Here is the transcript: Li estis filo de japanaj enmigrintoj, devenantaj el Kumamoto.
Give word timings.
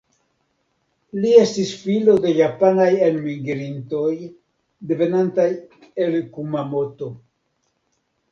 Li 1.23 1.31
estis 1.41 1.73
filo 1.81 2.13
de 2.21 2.31
japanaj 2.37 2.87
enmigrintoj, 3.09 4.09
devenantaj 4.93 5.47
el 6.07 6.19
Kumamoto. 6.39 7.11